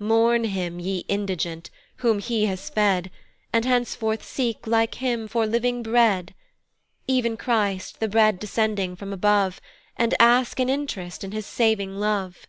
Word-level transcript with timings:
"Mourn 0.00 0.42
him, 0.42 0.80
ye 0.80 1.04
indigent, 1.06 1.70
whom 1.98 2.18
he 2.18 2.46
has 2.46 2.70
fed, 2.70 3.08
"And 3.52 3.64
henceforth 3.64 4.24
seek, 4.24 4.66
like 4.66 4.96
him, 4.96 5.28
for 5.28 5.46
living 5.46 5.80
bread; 5.84 6.34
"Ev'n 7.08 7.36
Christ, 7.36 8.00
the 8.00 8.08
bread 8.08 8.40
descending 8.40 8.96
from 8.96 9.12
above, 9.12 9.60
"And 9.96 10.12
ask 10.18 10.58
an 10.58 10.68
int'rest 10.68 11.22
in 11.22 11.30
his 11.30 11.46
saving 11.46 11.94
love. 12.00 12.48